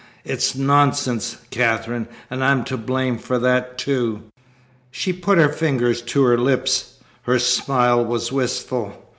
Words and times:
"It's 0.25 0.55
nonsense, 0.55 1.37
Katherine. 1.51 2.07
And 2.31 2.43
I'm 2.43 2.63
to 2.63 2.75
blame 2.75 3.19
for 3.19 3.37
that, 3.37 3.77
too." 3.77 4.23
She 4.89 5.13
put 5.13 5.37
her 5.37 5.49
finger 5.49 5.93
to 5.93 6.23
her 6.23 6.39
lips. 6.39 6.95
Her 7.21 7.37
smile 7.37 8.03
was 8.03 8.31
wistful. 8.31 8.99